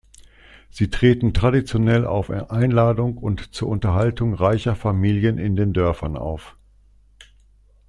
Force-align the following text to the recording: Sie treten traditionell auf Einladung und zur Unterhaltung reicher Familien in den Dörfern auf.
Sie 0.71 0.89
treten 0.89 1.31
traditionell 1.31 2.07
auf 2.07 2.31
Einladung 2.31 3.17
und 3.19 3.53
zur 3.53 3.67
Unterhaltung 3.69 4.33
reicher 4.33 4.75
Familien 4.75 5.37
in 5.37 5.55
den 5.55 5.73
Dörfern 5.73 6.17
auf. 6.17 6.57